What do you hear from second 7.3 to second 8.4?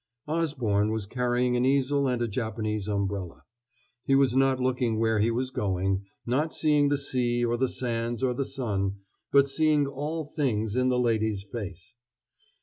or the sands, or